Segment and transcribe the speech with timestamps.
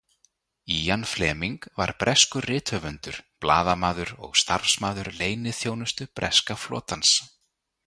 [0.77, 7.17] Ian Fleming var breskur rithöfundur, blaðamaður og starfsmaður leyniþjónustu breska flotans.